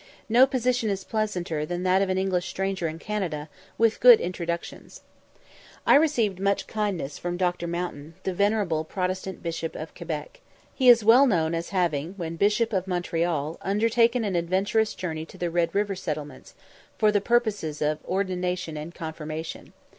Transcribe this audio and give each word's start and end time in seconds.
No 0.27 0.47
position 0.47 0.89
is 0.89 1.03
pleasanter 1.03 1.63
than 1.63 1.83
that 1.83 2.01
of 2.01 2.09
an 2.09 2.17
English 2.17 2.47
stranger 2.49 2.87
in 2.87 2.97
Canada, 2.97 3.49
with 3.77 3.99
good 3.99 4.19
introductions. 4.19 5.01
I 5.85 5.93
received 5.93 6.39
much 6.39 6.65
kindness 6.65 7.17
also 7.17 7.21
from 7.21 7.37
Dr. 7.37 7.67
Mountain, 7.67 8.15
the 8.23 8.33
venerable 8.33 8.83
Protestant 8.83 9.43
Bishop 9.43 9.75
of 9.75 9.93
Quebec. 9.93 10.41
He 10.73 10.89
is 10.89 11.03
well 11.05 11.27
known 11.27 11.53
as 11.53 11.69
having, 11.69 12.13
when 12.13 12.35
Bishop 12.35 12.73
of 12.73 12.87
Montreal, 12.87 13.59
undertaken 13.61 14.23
an 14.25 14.35
adventurous 14.35 14.95
journey 14.95 15.23
to 15.27 15.37
the 15.37 15.51
Red 15.51 15.75
River 15.75 15.93
settlements, 15.93 16.55
for 16.97 17.11
the 17.11 17.21
purposes 17.21 17.79
of 17.79 18.03
ordination 18.05 18.77
and 18.77 18.95
confirmation. 18.95 19.71